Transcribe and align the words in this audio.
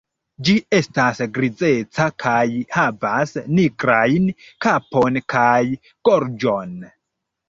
Ĝi 0.47 0.53
estas 0.75 1.19
grizeca 1.33 2.07
kaj 2.23 2.41
havas 2.75 3.33
nigrajn 3.59 4.25
kapon 4.67 5.21
kaj 5.35 5.59
gorĝon. 6.11 6.73